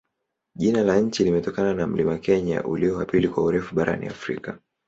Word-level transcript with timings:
Jina 0.55 0.83
la 0.83 0.99
nchi 0.99 1.23
limetokana 1.23 1.73
na 1.73 1.87
mlima 1.87 2.17
Kenya, 2.17 2.63
ulio 2.63 2.95
wa 2.95 3.05
pili 3.05 3.27
kwa 3.27 3.43
urefu 3.43 3.75
barani 3.75 4.07
Afrika. 4.07 4.59